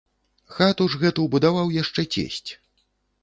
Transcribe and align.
Хату 0.55 0.85
ж 0.93 0.99
гэту 1.03 1.25
будаваў 1.35 1.69
яшчэ 1.75 2.01
цесць. 2.13 2.49